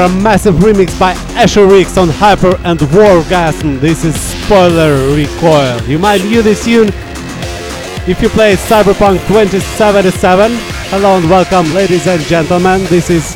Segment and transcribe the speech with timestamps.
[0.00, 3.80] a massive remix by Asherix on Hyper and Wargasm.
[3.80, 5.80] This is Spoiler Recoil.
[5.82, 6.88] You might view this tune
[8.08, 10.52] if you play Cyberpunk 2077.
[10.88, 12.84] Hello and welcome, ladies and gentlemen.
[12.86, 13.34] This is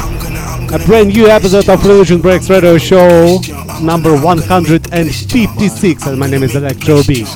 [0.72, 3.40] a brand new episode of Religion Breaks Radio Show
[3.82, 7.28] number 156, and my name is ElectroBiT.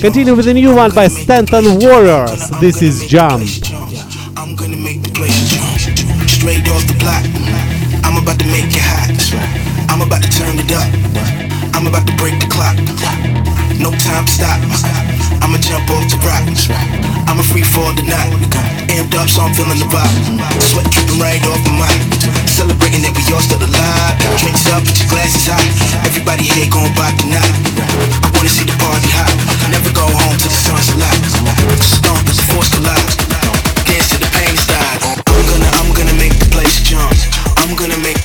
[0.00, 2.48] Continue with a new one by Stanton Warriors.
[2.60, 3.42] This is Jump
[6.40, 7.39] straight off the.
[10.70, 11.74] it up.
[11.74, 12.76] I'm about to break the clock.
[13.78, 14.58] No time stop.
[15.42, 16.46] I'ma jump off the rock.
[17.26, 18.30] I'ma free fall tonight.
[18.90, 20.14] Amped up, so I'm feeling the vibe.
[20.62, 22.00] Sweat dripping right off my mind.
[22.46, 24.14] Celebrating that we all still alive.
[24.38, 25.64] Drinks up, put your glasses high.
[26.06, 27.50] Everybody here going by tonight.
[28.22, 29.32] I wanna see the party hot.
[29.64, 31.24] I never go home till the sun's alive.
[31.82, 33.10] Stomp as the force collide.
[33.88, 35.18] Dance to the pain style.
[35.18, 37.16] I'm gonna, I'm gonna make the place jump.
[37.58, 38.19] I'm gonna make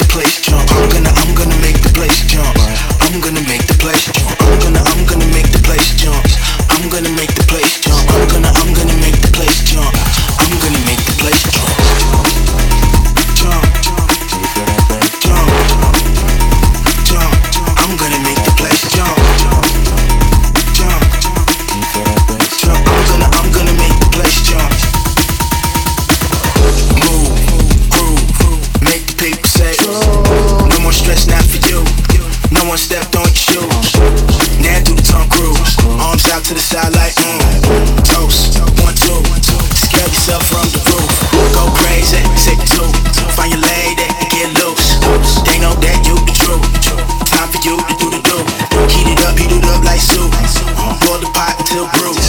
[51.75, 52.25] still broke.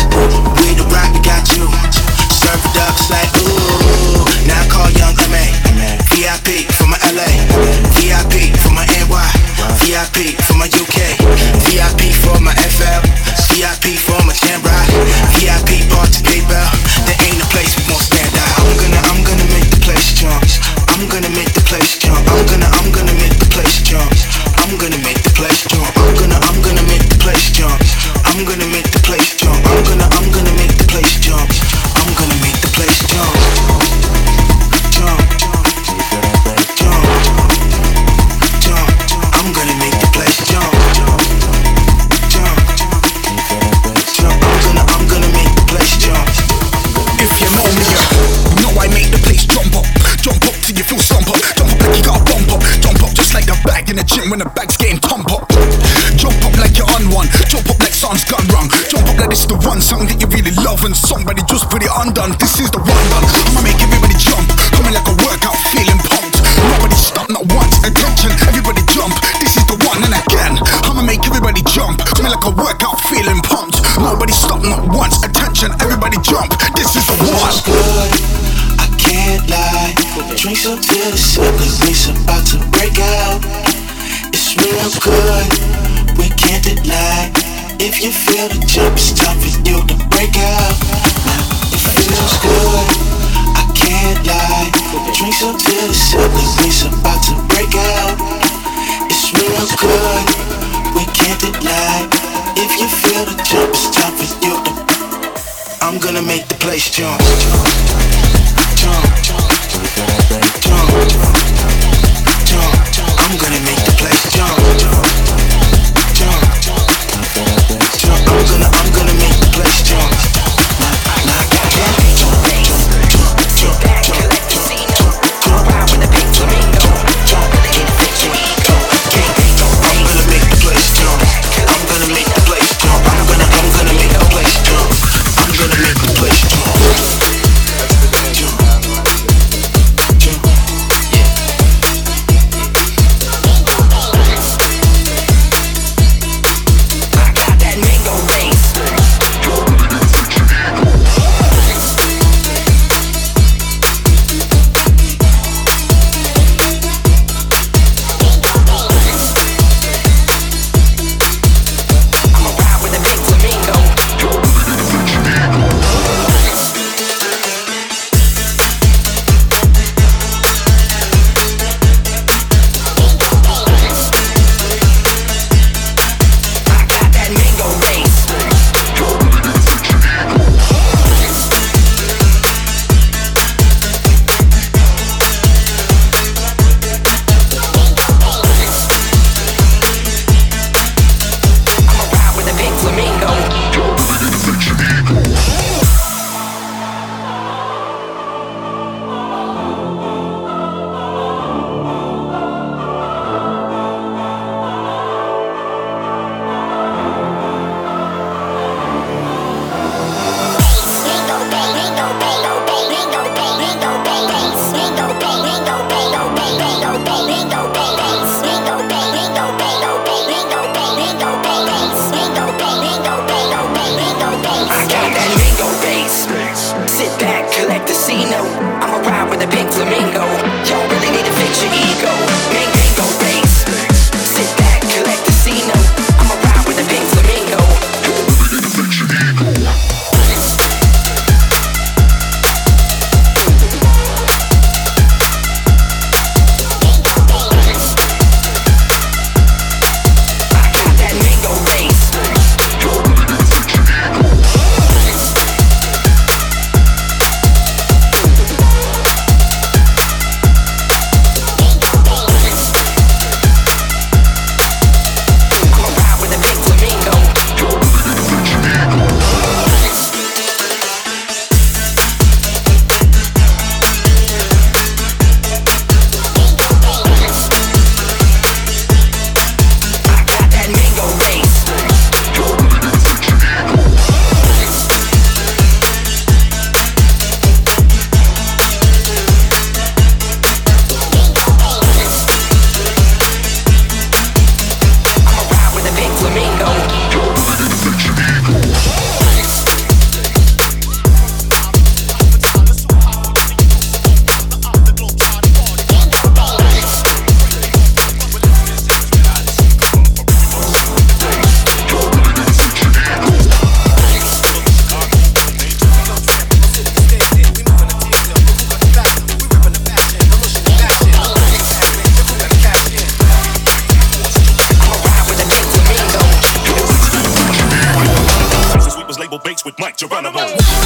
[329.87, 330.86] like Geronimo.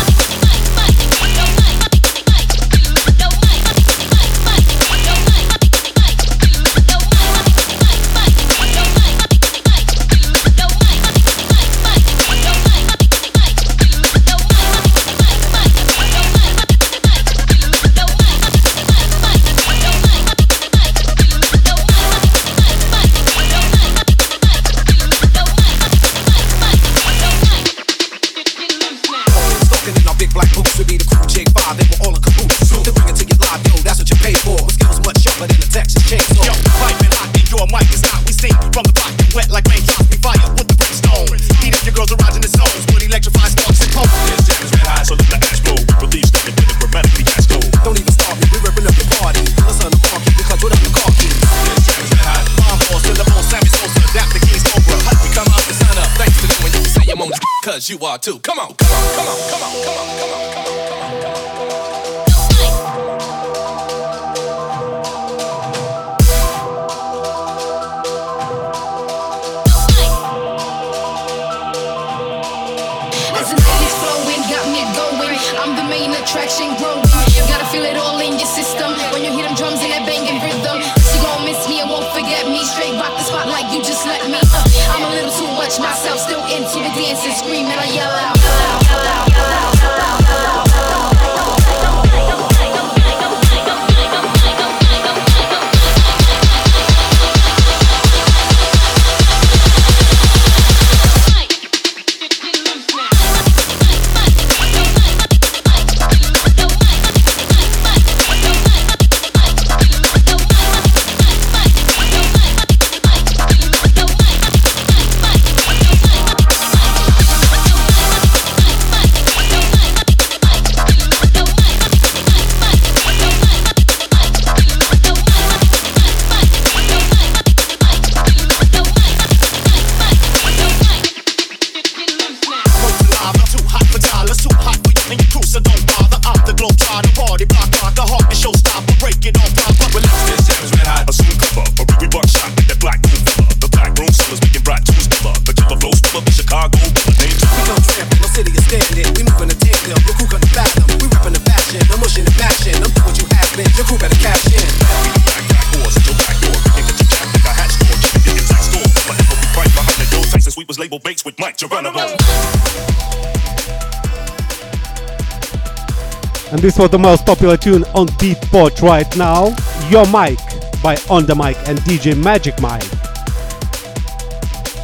[166.52, 169.54] And this was the most popular tune on Beatport right now,
[169.88, 170.38] Your Mic
[170.82, 172.82] by On The Mic and DJ Magic Mike.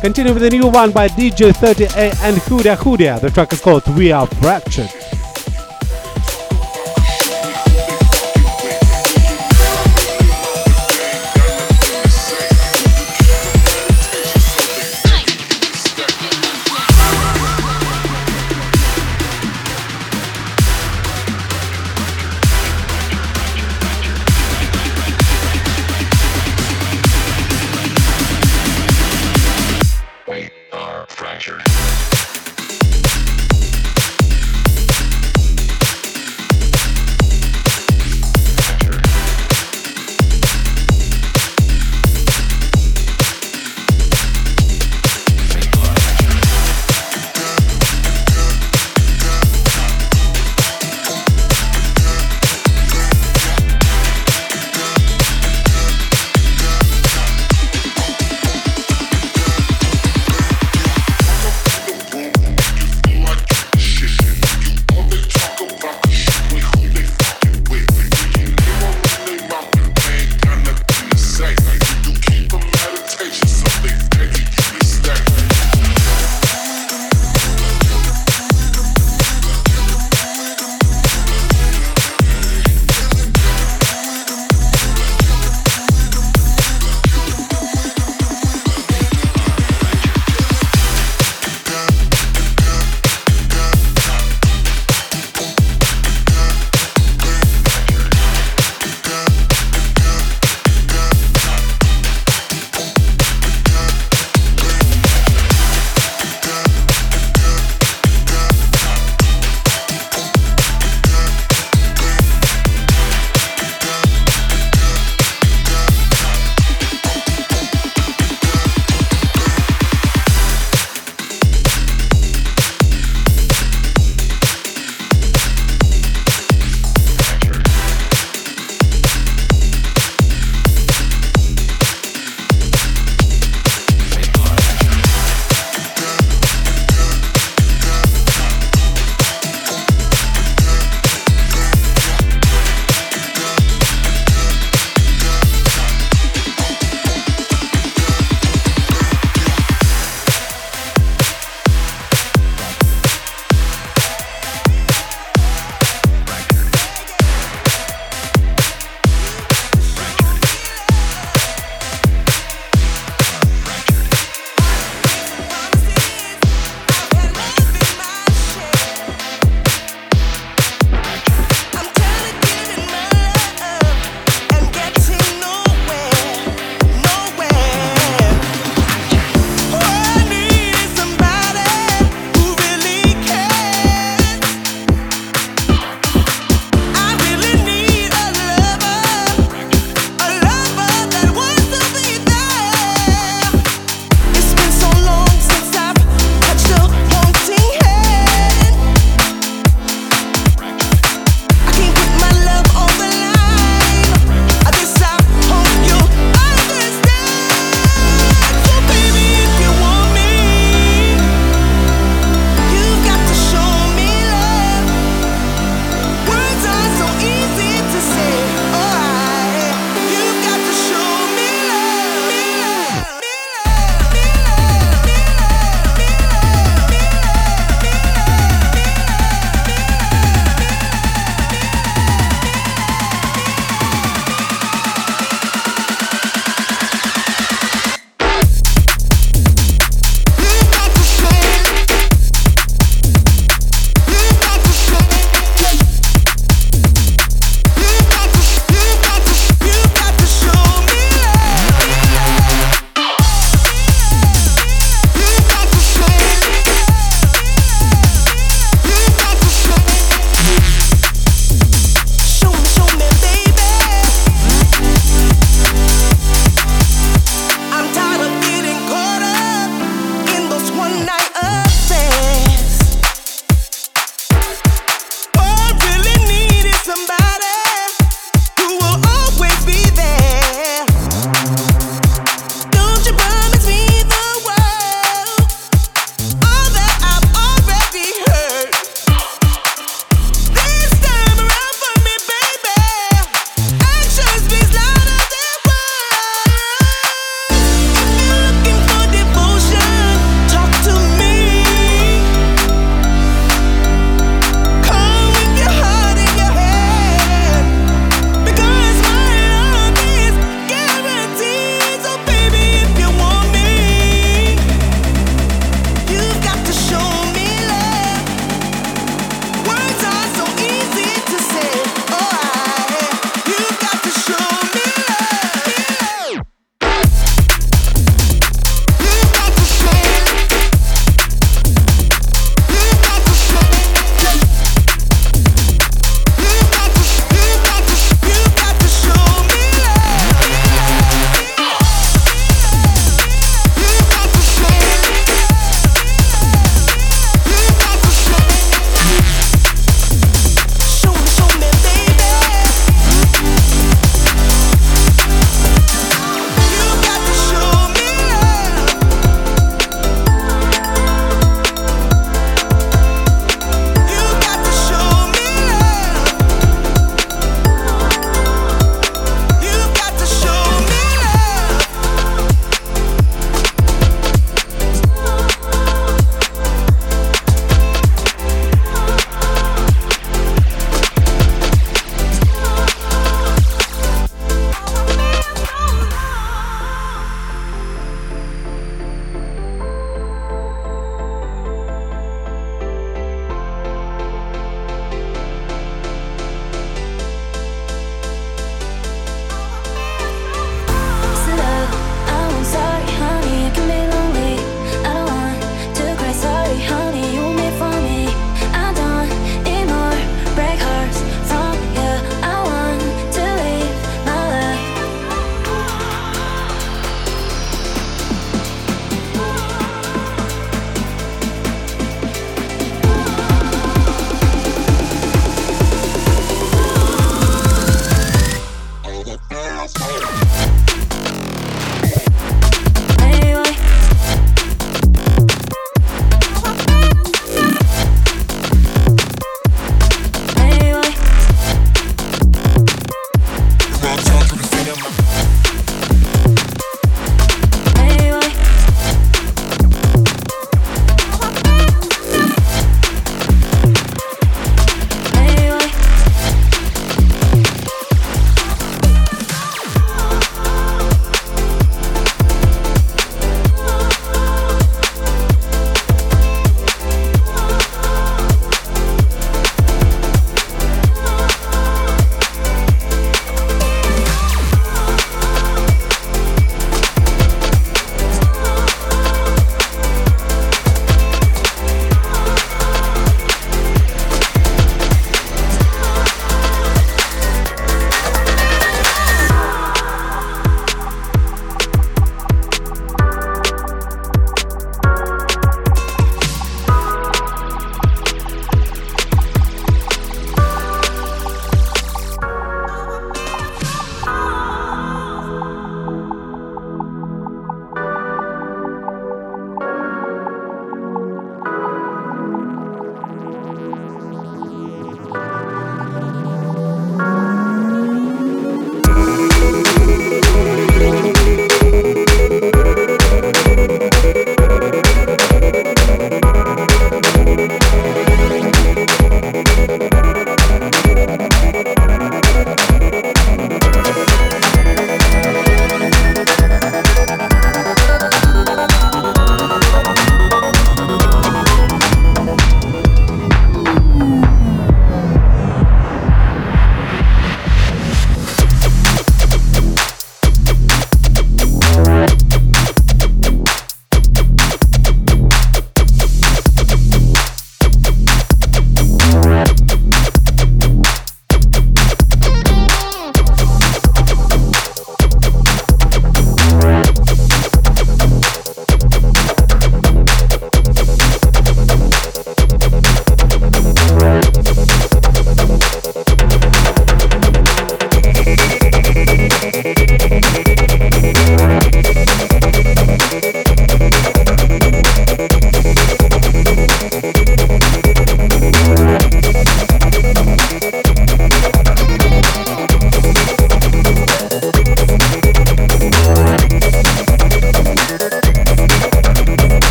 [0.00, 3.20] Continue with a new one by DJ 30A and Huda Huda.
[3.20, 4.95] The track is called We Are Fractured.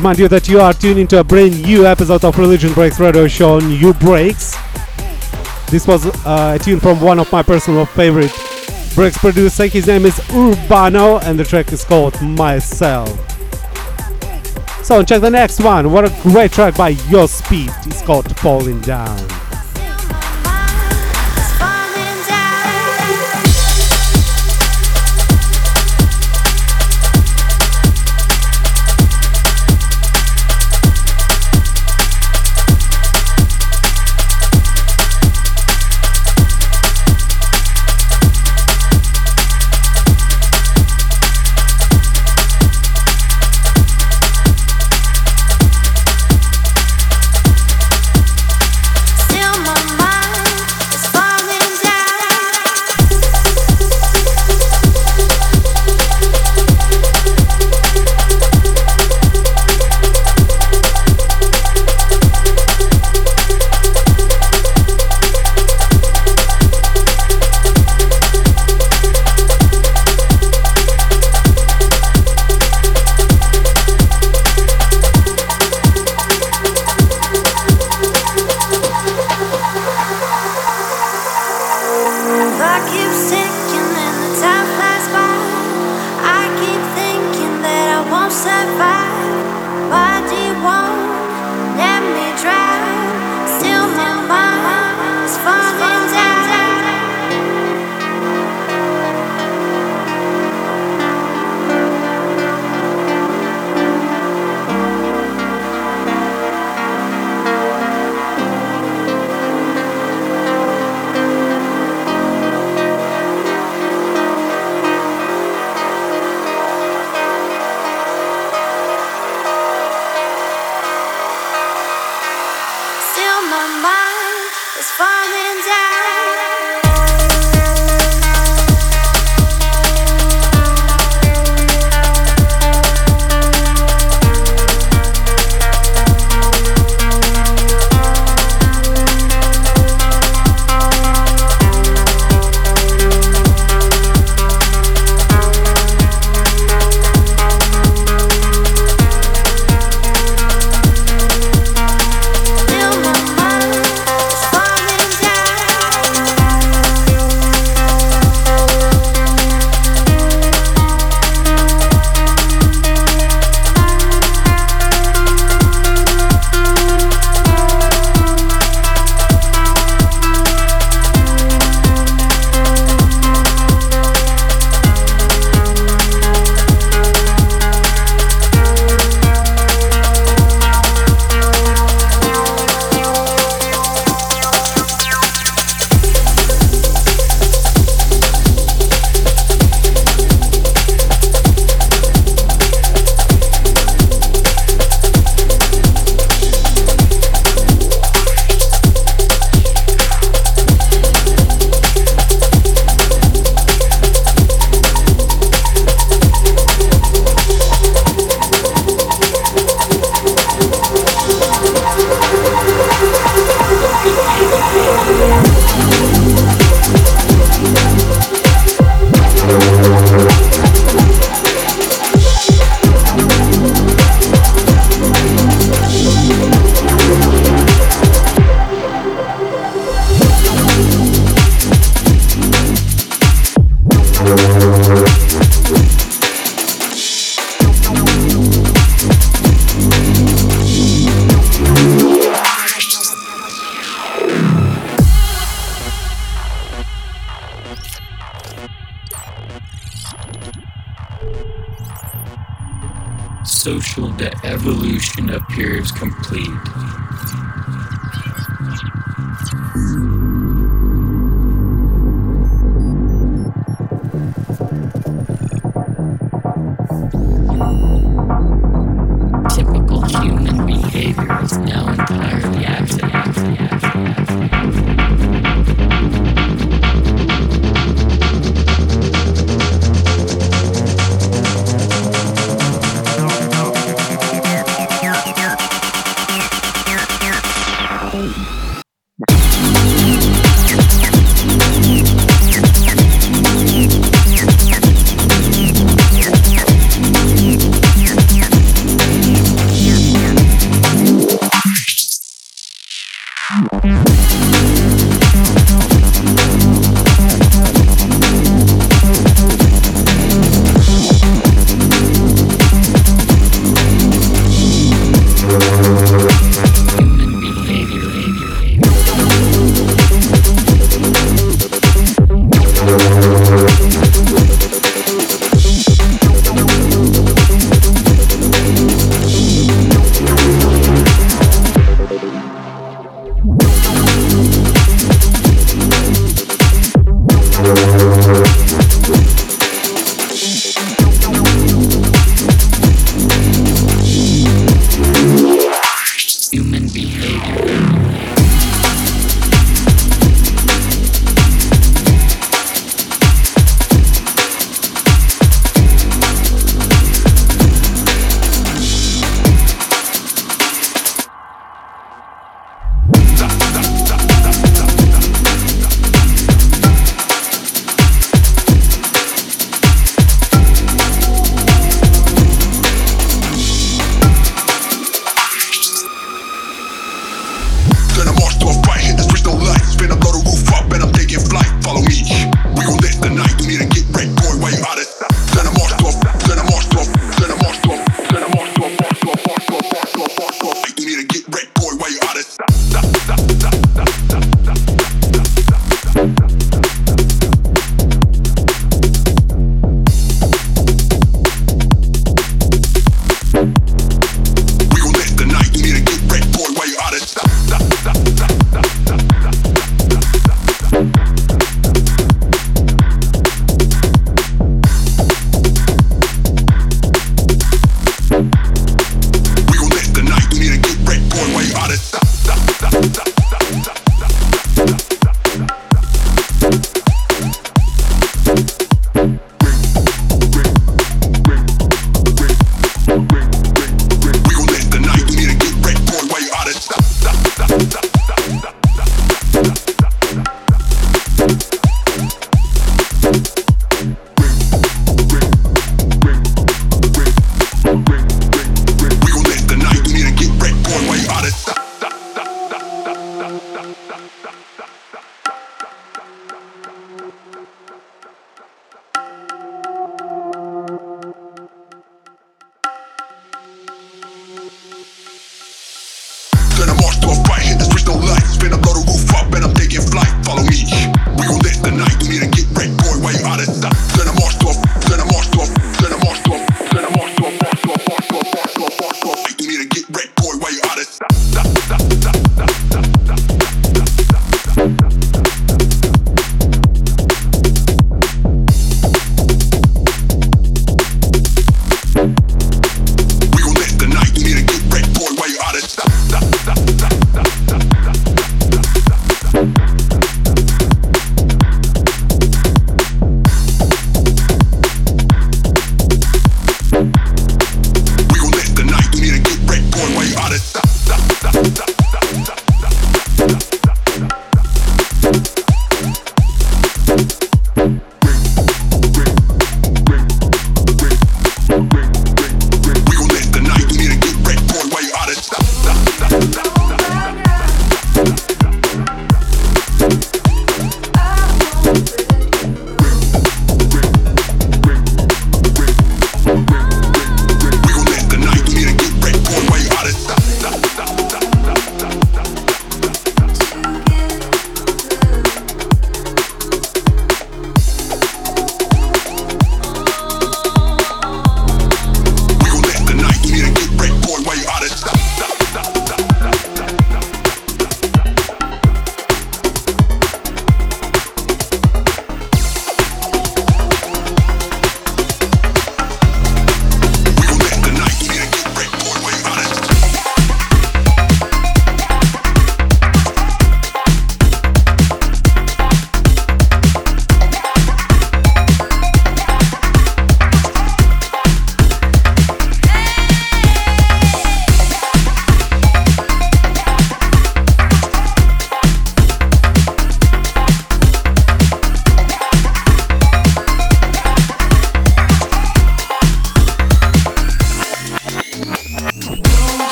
[0.00, 3.28] Remind you that you are tuned into a brand new episode of Religion Breaks Radio
[3.28, 4.56] Show on Nubreaks.
[5.70, 8.32] This was uh, a tune from one of my personal favorite
[8.94, 9.66] breaks producer.
[9.66, 13.10] His name is Urbano and the track is called Myself.
[14.82, 15.92] So check the next one.
[15.92, 17.70] What a great track by Your Speed.
[17.84, 19.39] It's called Falling Down.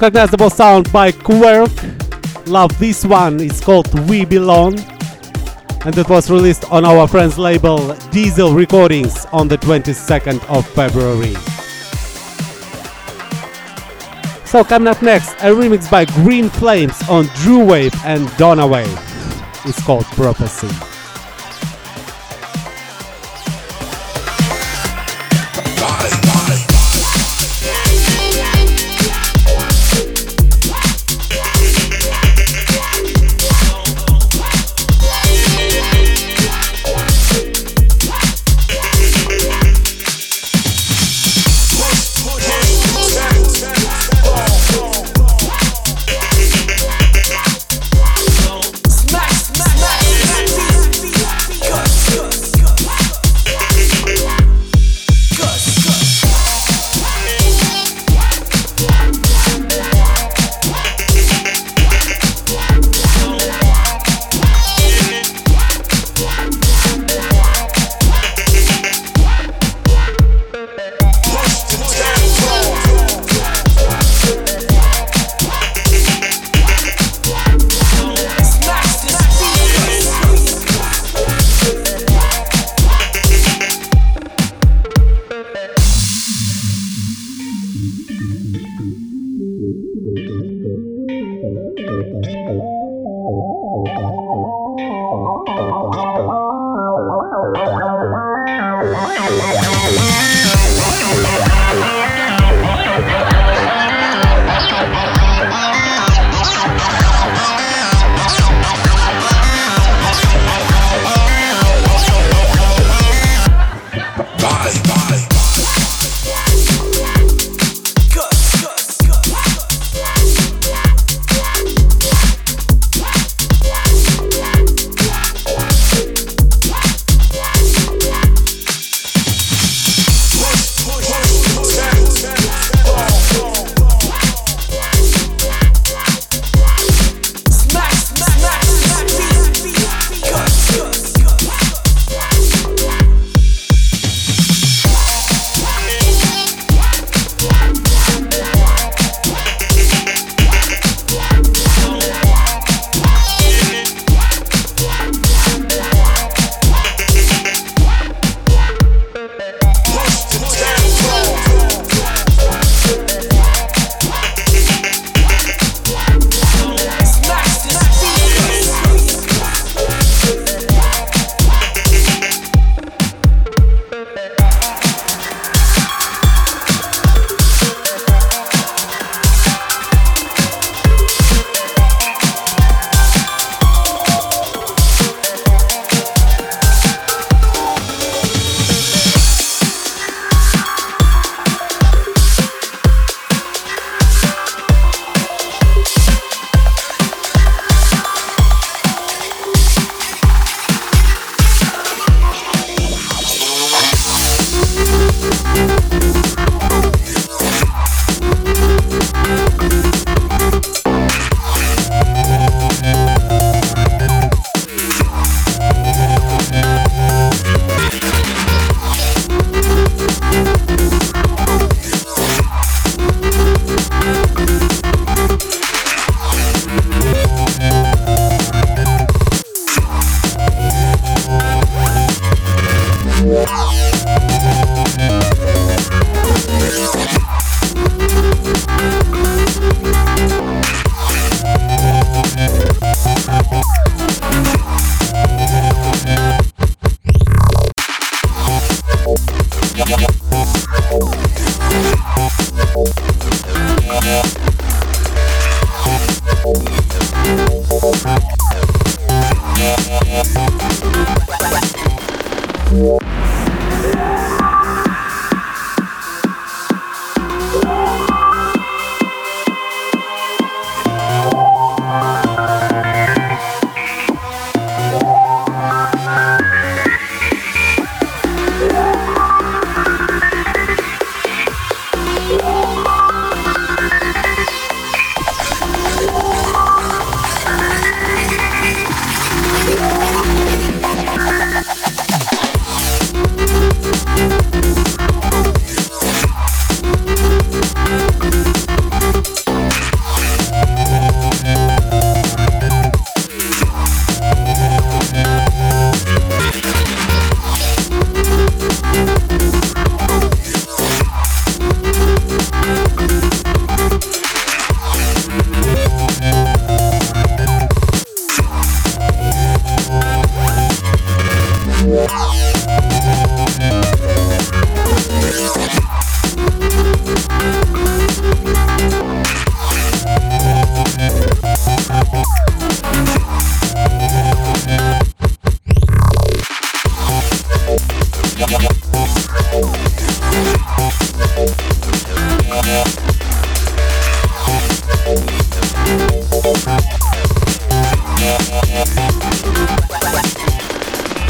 [0.00, 1.72] Recognizable sound by Quirk.
[2.46, 3.40] Love this one.
[3.40, 4.78] It's called We Belong.
[5.84, 11.34] And it was released on our friend's label Diesel Recordings on the 22nd of February.
[14.46, 18.86] So coming up next, a remix by Green Flames on Drew Wave and Donna Wave.
[19.64, 20.97] It's called Prophecy.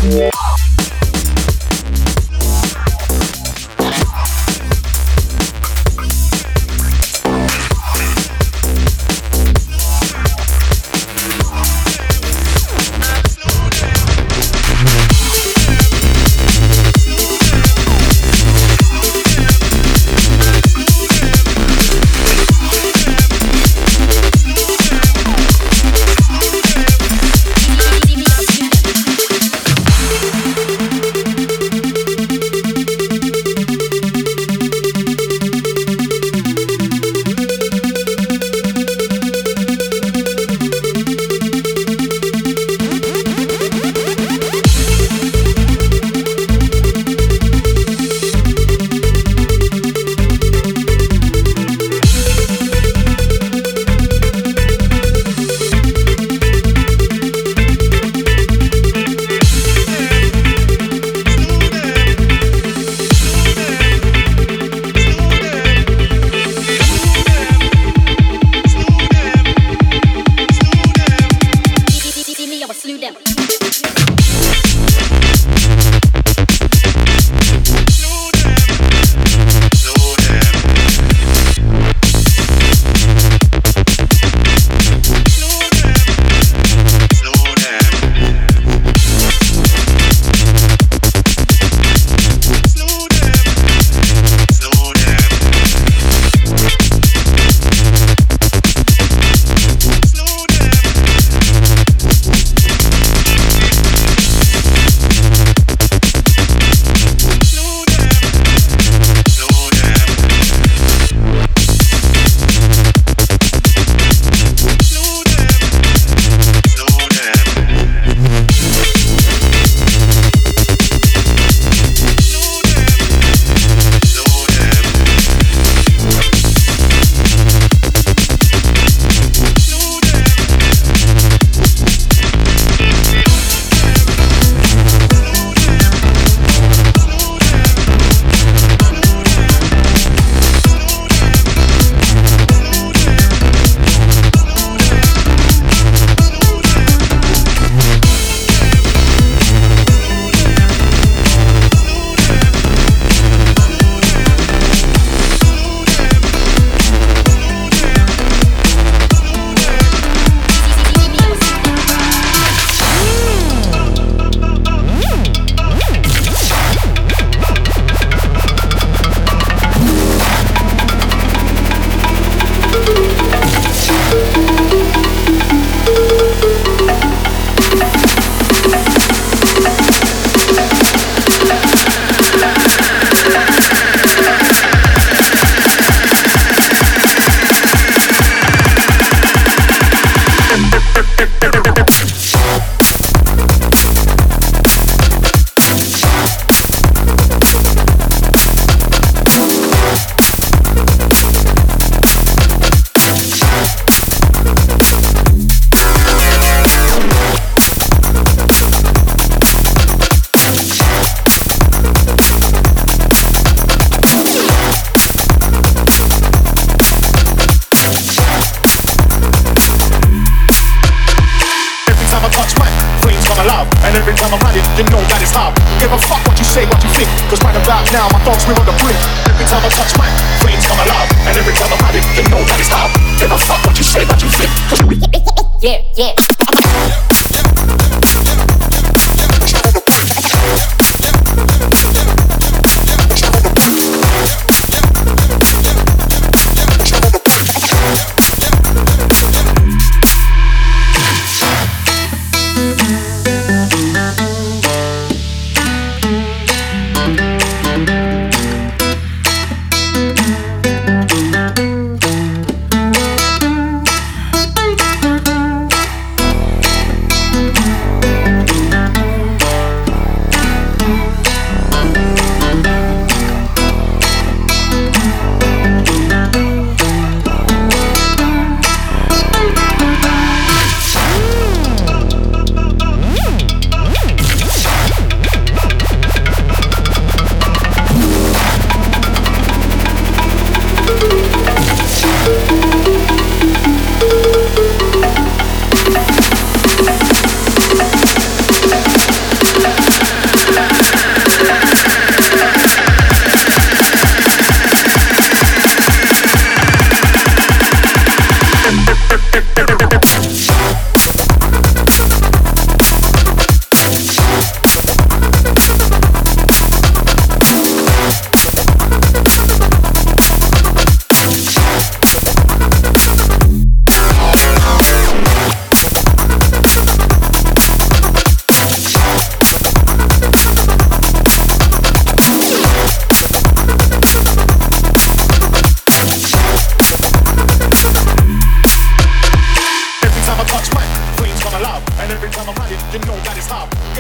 [0.05, 0.48] Yeah.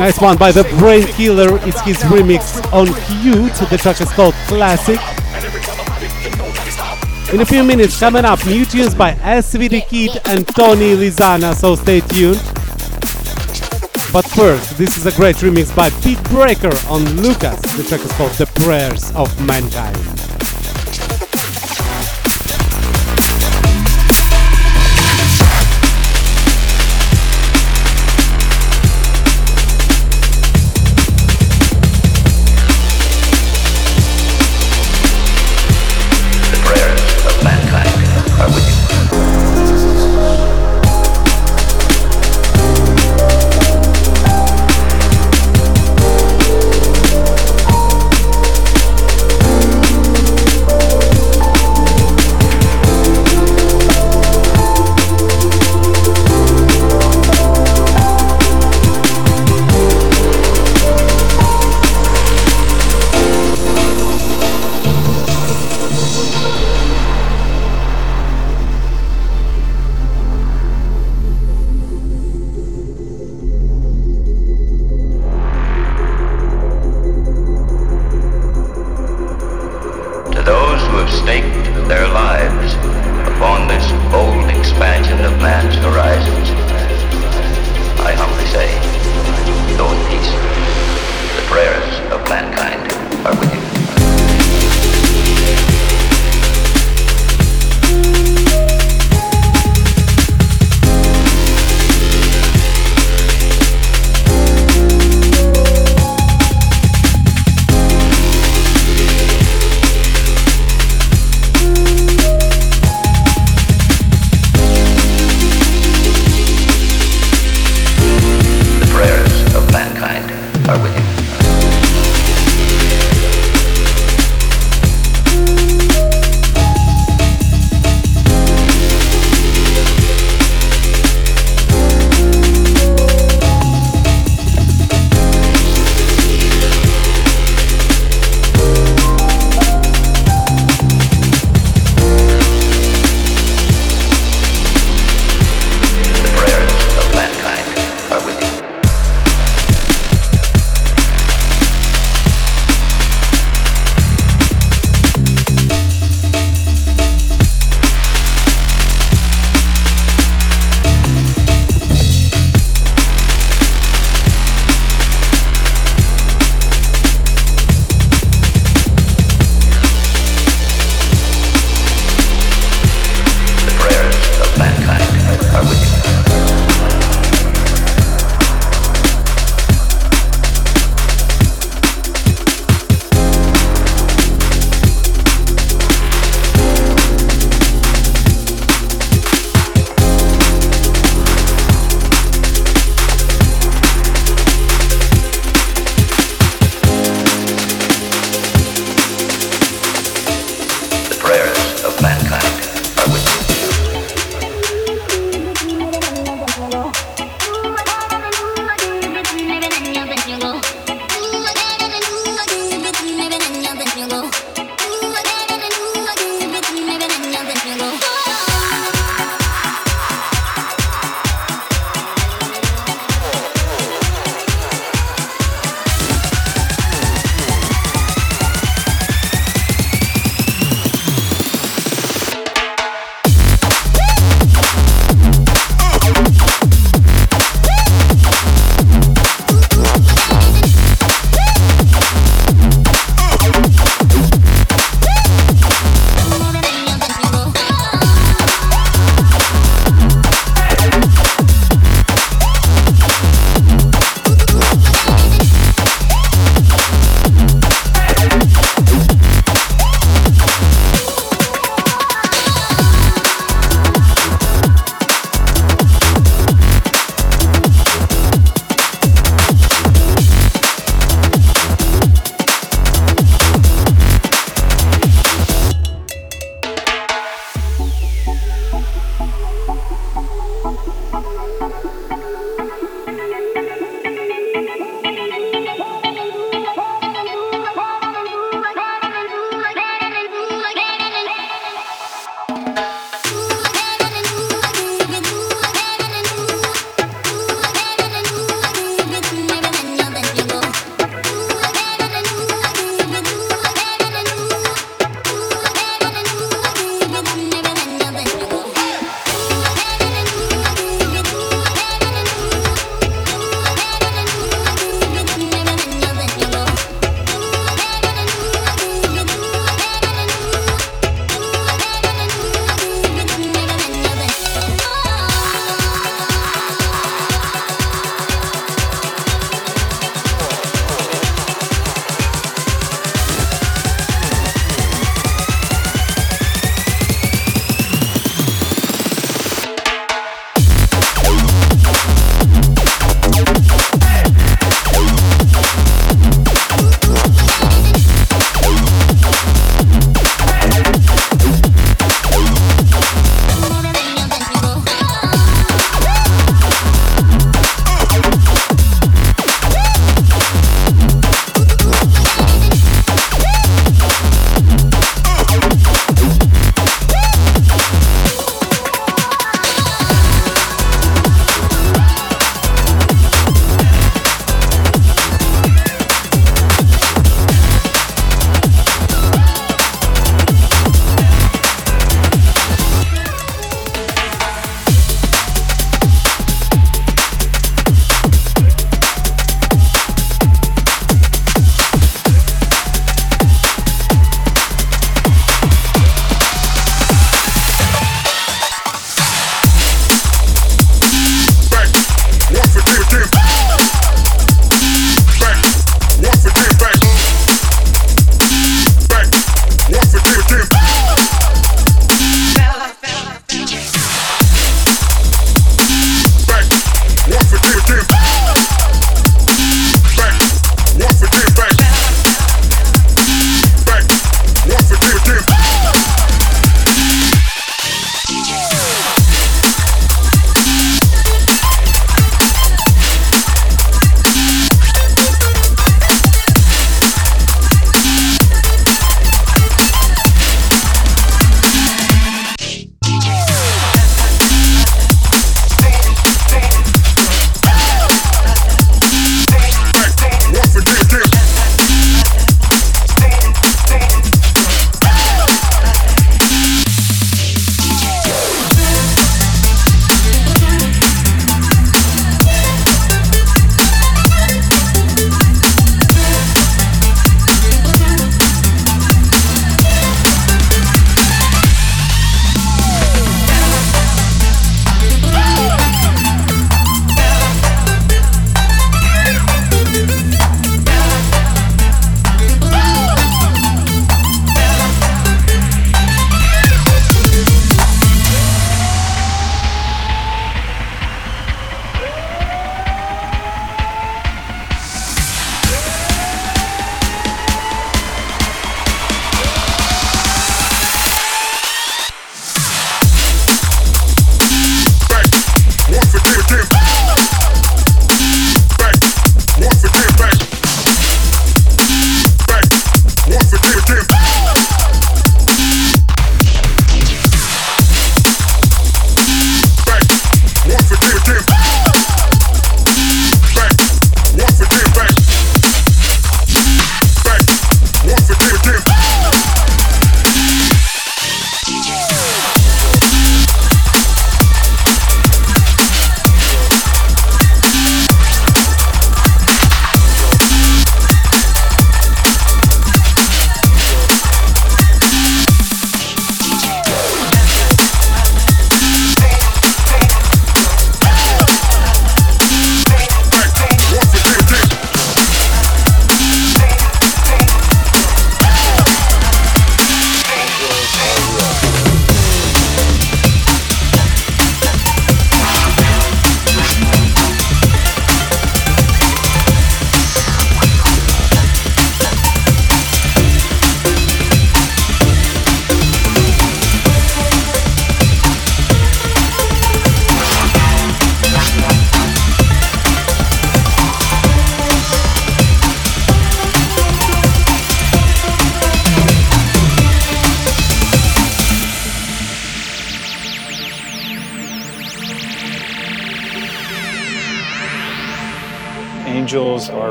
[0.00, 1.58] Nice one by the Brain Killer.
[1.66, 3.52] It's his remix on Cute.
[3.68, 4.98] The track is called Classic.
[7.34, 11.74] In a few minutes, coming up, new tunes by SVD Kid and Tony Lizana, so
[11.74, 12.40] stay tuned.
[14.10, 17.60] But first, this is a great remix by Pete Breaker on Lucas.
[17.76, 20.19] The track is called The Prayers of Mankind.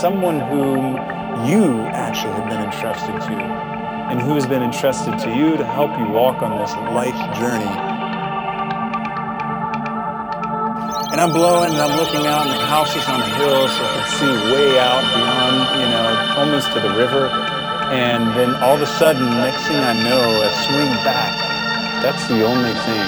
[0.00, 0.96] Someone whom
[1.44, 3.36] you actually have been entrusted to,
[4.08, 7.68] and who has been entrusted to you to help you walk on this life journey.
[11.12, 13.84] And I'm blowing and I'm looking out, and the house is on a hill, so
[13.84, 16.08] I can see way out beyond, you know,
[16.40, 17.28] almost to the river.
[17.92, 21.36] And then all of a sudden, next thing I know, I swing back.
[22.00, 23.06] That's the only thing.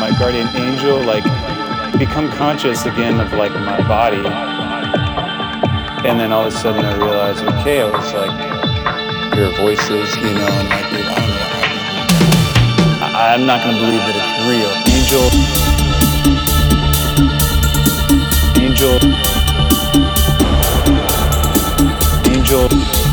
[0.00, 1.24] My guardian angel, like,
[1.98, 4.26] become conscious again of like my body.
[6.06, 10.34] And then all of a sudden I realized, okay, I was like, hear voices, you
[10.34, 11.46] know, and like, I don't know
[13.18, 14.70] I'm not gonna believe that it's real.
[14.92, 15.30] Angel.
[18.60, 18.98] Angel.
[22.70, 23.05] Angel.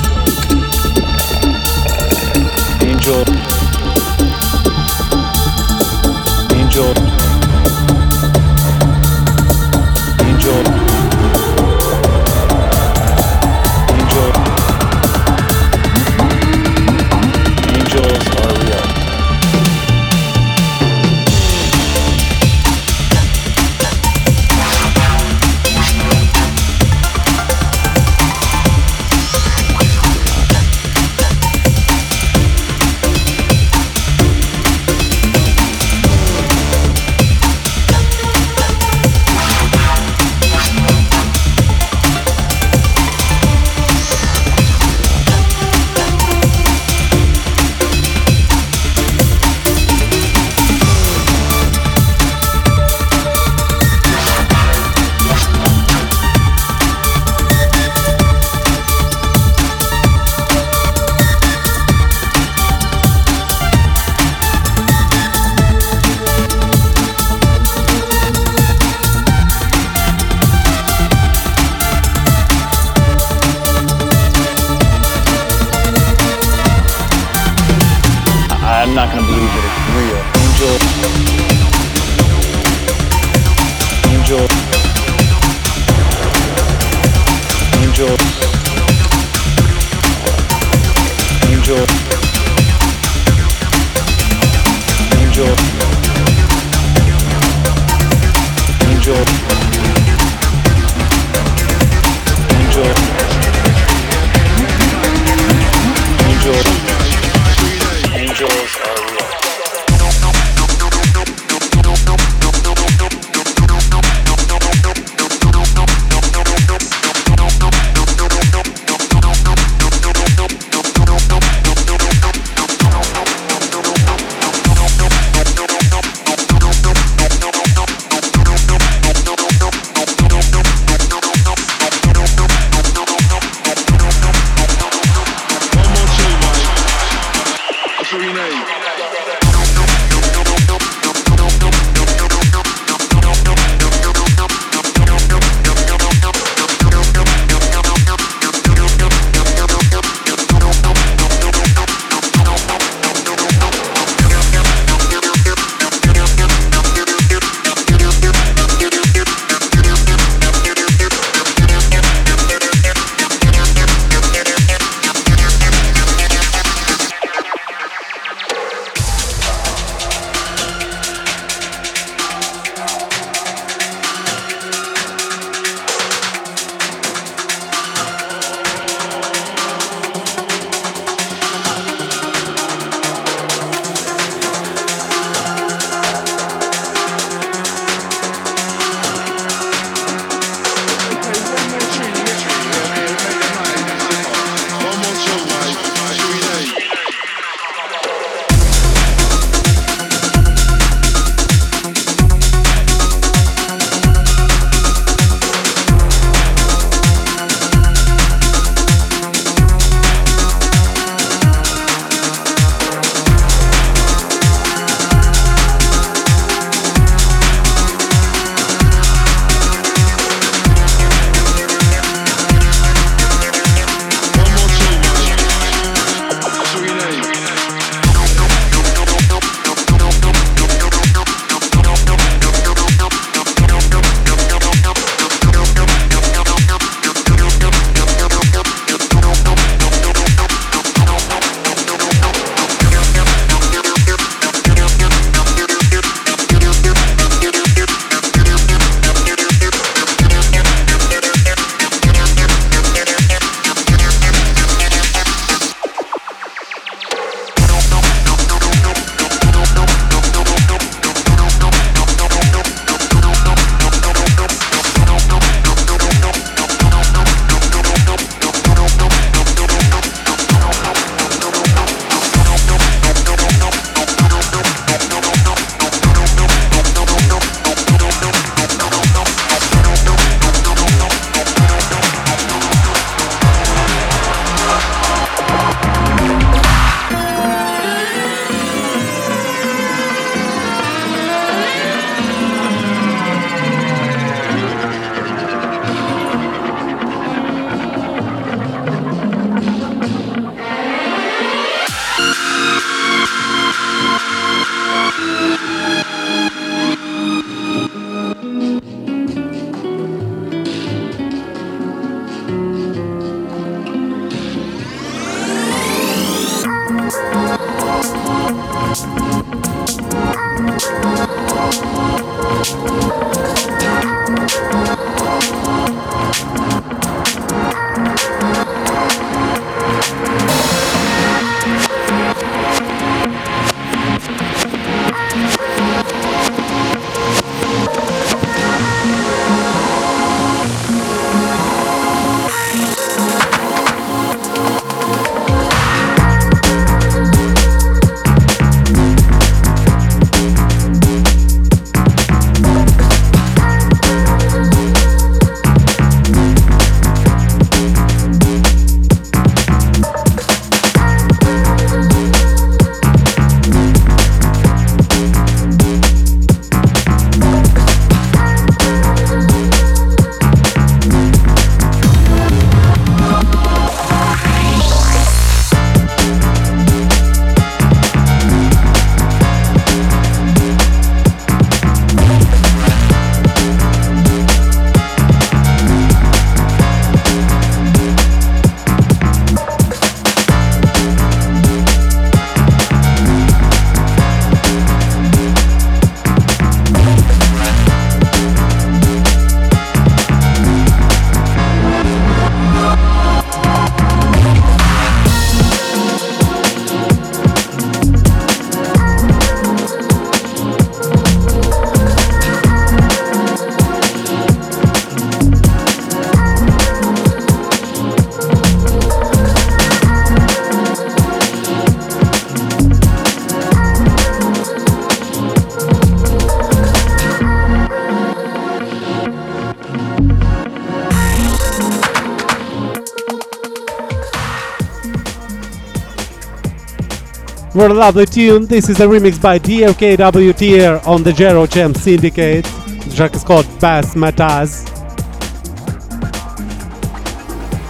[437.84, 438.66] What a lovely tune.
[438.66, 442.64] This is a remix by DRKWTR on the Jero Jam Syndicate.
[442.64, 444.90] The track is called Bass Mataz.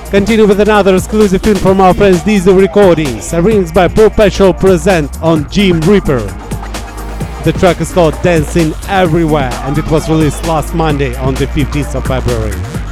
[0.10, 3.34] Continue with another exclusive tune from our friends Diesel Recordings.
[3.34, 6.26] A remix by Perpetual Present on Jim Reaper.
[7.44, 11.94] The track is called Dancing Everywhere and it was released last Monday on the 15th
[11.94, 12.83] of February.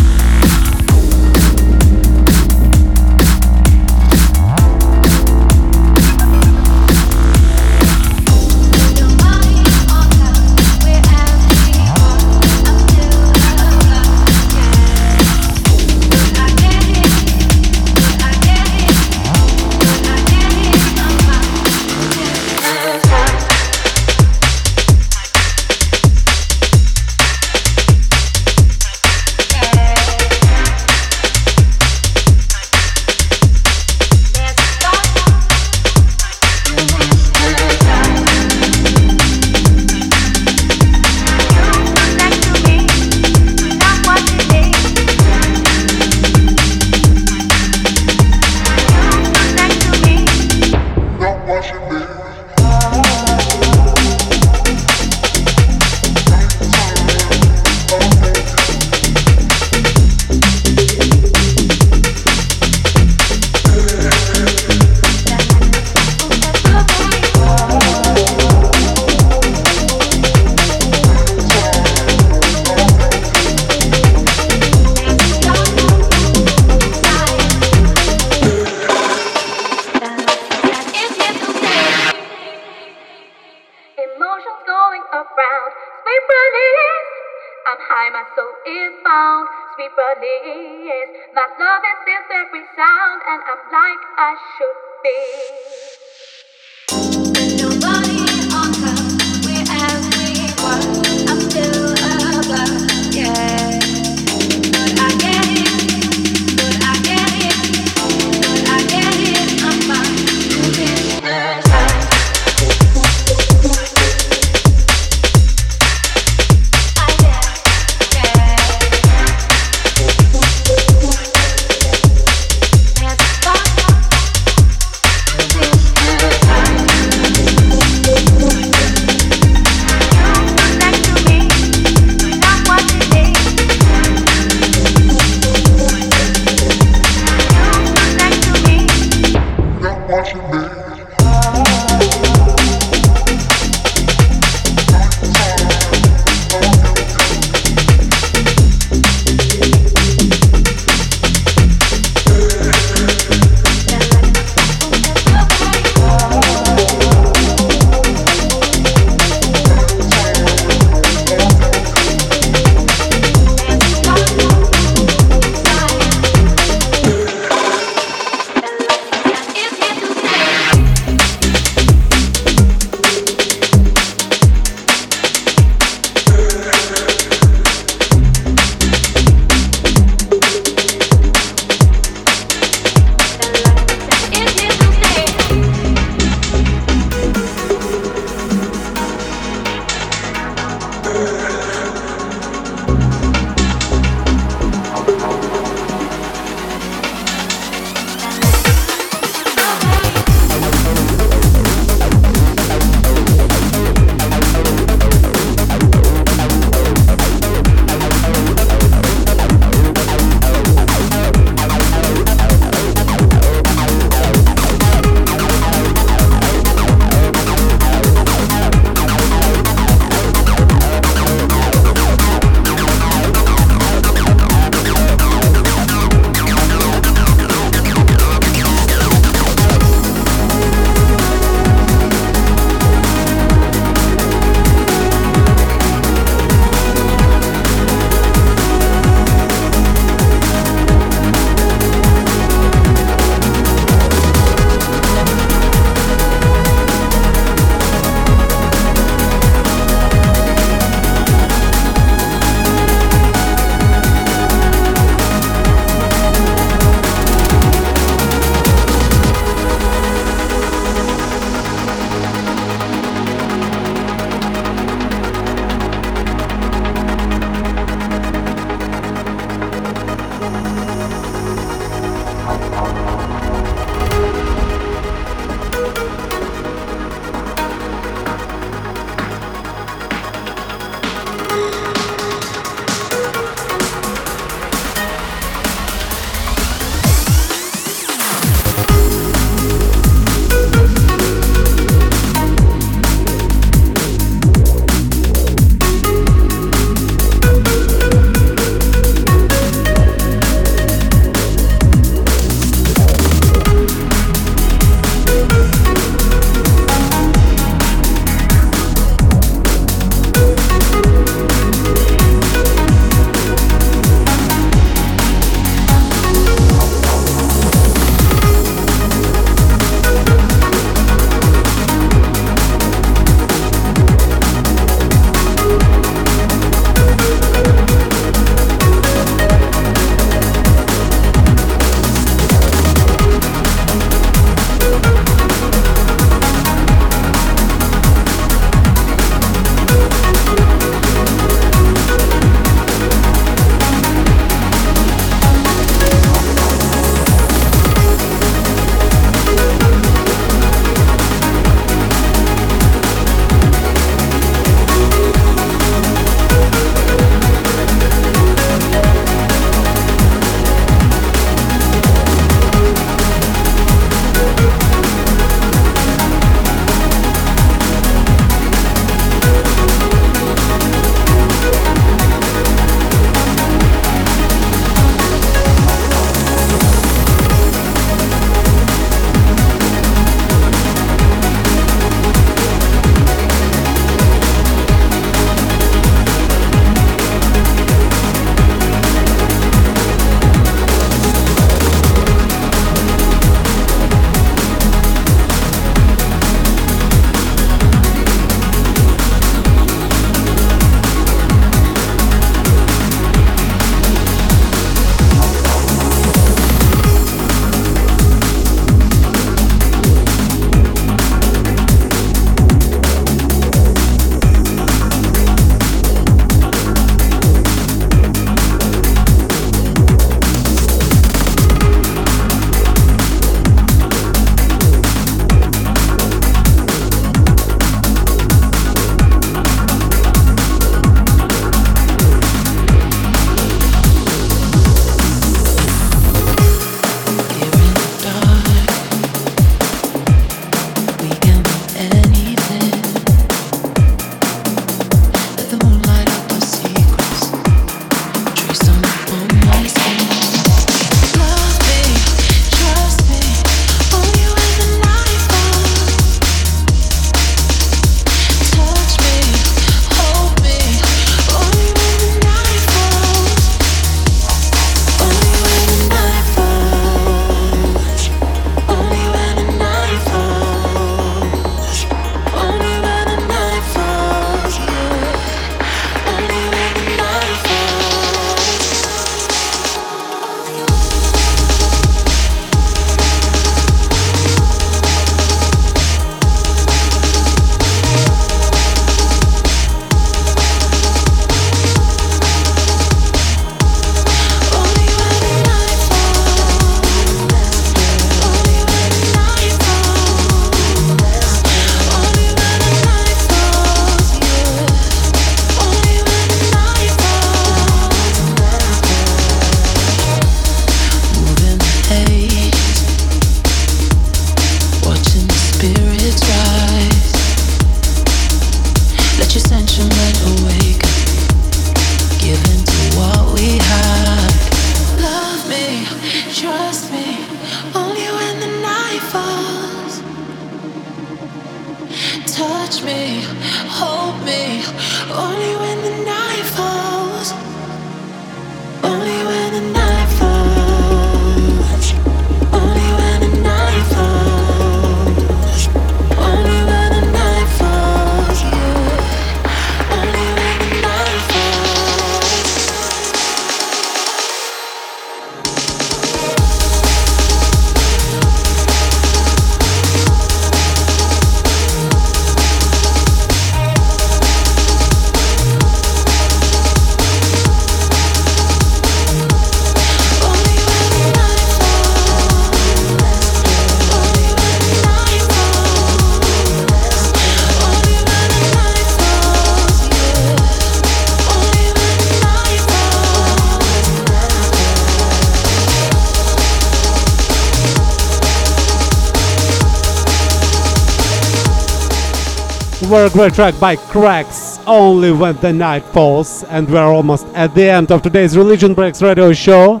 [593.36, 598.10] were tracked by cracks only when the night falls, and we're almost at the end
[598.10, 600.00] of today's Religion Breaks radio show.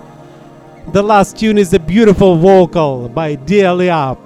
[0.92, 4.18] The last tune is a beautiful vocal by Dearly Up.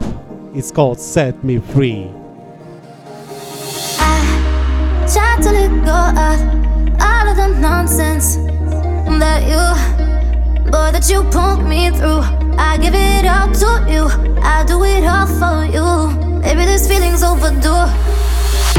[0.55, 2.09] It's called Set Me Free.
[3.99, 8.37] I tried to let go of all of the nonsense
[9.19, 12.20] that you, boy, that you pulled me through.
[12.57, 14.05] I give it all to you,
[14.41, 16.41] I do it all for you.
[16.43, 18.10] Maybe this feeling's overdue.